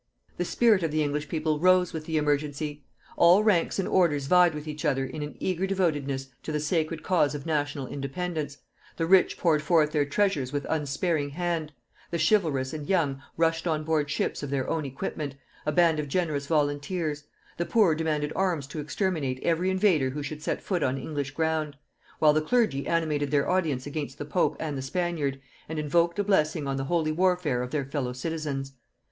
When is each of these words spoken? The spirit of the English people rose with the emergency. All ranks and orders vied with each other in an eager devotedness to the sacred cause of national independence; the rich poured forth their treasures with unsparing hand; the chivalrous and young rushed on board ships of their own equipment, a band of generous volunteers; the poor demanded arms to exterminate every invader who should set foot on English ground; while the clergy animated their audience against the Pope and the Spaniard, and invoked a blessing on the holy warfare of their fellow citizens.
The 0.37 0.45
spirit 0.45 0.81
of 0.81 0.89
the 0.89 1.03
English 1.03 1.29
people 1.29 1.59
rose 1.59 1.93
with 1.93 2.05
the 2.07 2.17
emergency. 2.17 2.83
All 3.17 3.43
ranks 3.43 3.77
and 3.77 3.87
orders 3.87 4.25
vied 4.25 4.55
with 4.55 4.67
each 4.67 4.83
other 4.83 5.05
in 5.05 5.21
an 5.21 5.35
eager 5.39 5.67
devotedness 5.67 6.29
to 6.41 6.51
the 6.51 6.59
sacred 6.59 7.03
cause 7.03 7.35
of 7.35 7.45
national 7.45 7.85
independence; 7.85 8.57
the 8.97 9.05
rich 9.05 9.37
poured 9.37 9.61
forth 9.61 9.91
their 9.91 10.05
treasures 10.05 10.51
with 10.51 10.65
unsparing 10.69 11.29
hand; 11.29 11.71
the 12.09 12.17
chivalrous 12.17 12.73
and 12.73 12.87
young 12.89 13.21
rushed 13.37 13.67
on 13.67 13.83
board 13.83 14.09
ships 14.09 14.41
of 14.41 14.49
their 14.49 14.67
own 14.67 14.85
equipment, 14.85 15.35
a 15.67 15.71
band 15.71 15.99
of 15.99 16.07
generous 16.07 16.47
volunteers; 16.47 17.25
the 17.57 17.65
poor 17.67 17.93
demanded 17.93 18.33
arms 18.35 18.65
to 18.65 18.79
exterminate 18.79 19.39
every 19.43 19.69
invader 19.69 20.09
who 20.09 20.23
should 20.23 20.41
set 20.41 20.63
foot 20.63 20.81
on 20.81 20.97
English 20.97 21.29
ground; 21.29 21.77
while 22.17 22.33
the 22.33 22.41
clergy 22.41 22.87
animated 22.87 23.29
their 23.29 23.47
audience 23.47 23.85
against 23.85 24.17
the 24.17 24.25
Pope 24.25 24.55
and 24.59 24.75
the 24.75 24.81
Spaniard, 24.81 25.39
and 25.69 25.77
invoked 25.77 26.17
a 26.17 26.23
blessing 26.23 26.65
on 26.67 26.77
the 26.77 26.85
holy 26.85 27.11
warfare 27.11 27.61
of 27.61 27.69
their 27.69 27.85
fellow 27.85 28.13
citizens. 28.13 28.73